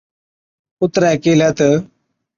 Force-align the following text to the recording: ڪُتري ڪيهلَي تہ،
ڪُتري 0.77 1.11
ڪيهلَي 1.23 1.49
تہ، 1.57 1.69